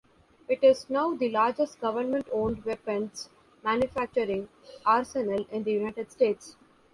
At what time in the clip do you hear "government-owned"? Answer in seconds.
1.79-2.65